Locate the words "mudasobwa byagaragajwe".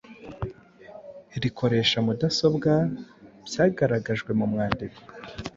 2.05-4.31